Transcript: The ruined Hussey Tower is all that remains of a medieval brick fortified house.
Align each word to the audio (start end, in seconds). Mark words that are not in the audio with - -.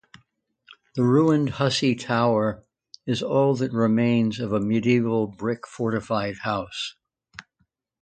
The 0.95 1.03
ruined 1.03 1.51
Hussey 1.51 1.93
Tower 1.93 2.65
is 3.05 3.21
all 3.21 3.53
that 3.57 3.71
remains 3.71 4.39
of 4.39 4.51
a 4.51 4.59
medieval 4.59 5.27
brick 5.27 5.67
fortified 5.67 6.39
house. 6.39 6.95